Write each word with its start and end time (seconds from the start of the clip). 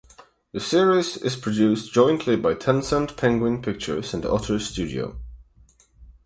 The 0.51 0.59
series 0.59 1.15
is 1.17 1.35
produced 1.35 1.93
jointly 1.93 2.35
by 2.35 2.55
Tencent 2.55 3.15
Penguin 3.17 3.61
Pictures 3.61 4.15
and 4.15 4.25
Otters 4.25 4.67
Studio. 4.69 5.21